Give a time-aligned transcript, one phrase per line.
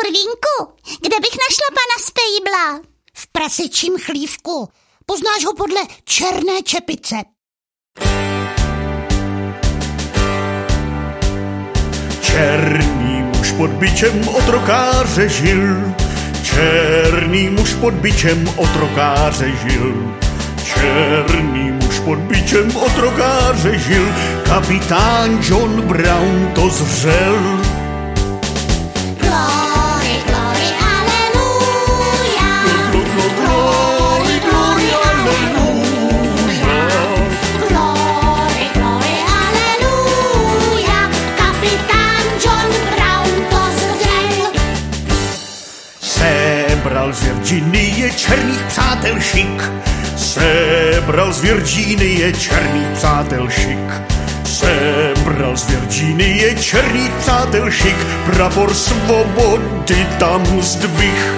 [0.00, 2.90] Korvínku, kde bych našla pana Spejbla?
[3.14, 4.68] V prasečím chlívku.
[5.06, 7.16] Poznáš ho podle černé čepice.
[12.20, 15.94] Černý muž pod bičem otrokáře žil,
[16.42, 20.16] černý muž pod bičem otrokáře žil.
[20.64, 24.06] Černý muž pod bičem otrokáře žil,
[24.46, 27.59] kapitán John Brown to zřel.
[46.80, 49.62] Sebral z Virginie černých přátel šik.
[50.16, 53.92] Sebral z Virginie černých přátel šik.
[54.44, 57.96] Sebral z Virginie černých přátel šik.
[58.26, 61.32] Prapor svobody tam zdvih.